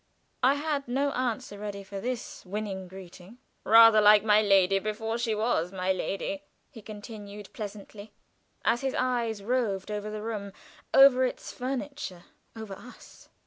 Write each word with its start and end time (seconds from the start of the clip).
I 0.41 0.55
had 0.55 0.87
no 0.87 1.11
answer 1.11 1.59
ready 1.59 1.83
for 1.83 2.01
this 2.01 2.43
winning 2.43 2.87
greeting. 2.87 3.37
"Rather 3.63 4.01
like 4.01 4.23
my 4.23 4.41
lady 4.41 4.79
before 4.79 5.19
she 5.19 5.35
was 5.35 5.71
my 5.71 5.93
lady," 5.93 6.41
he 6.71 6.81
continued, 6.81 7.53
pleasantly, 7.53 8.11
as 8.65 8.81
his 8.81 8.95
eyes 8.95 9.43
roved 9.43 9.91
over 9.91 10.09
the 10.09 10.23
room, 10.23 10.53
over 10.91 11.23
its 11.23 11.51
furniture, 11.51 12.23
over 12.55 12.73
us. 12.73 13.29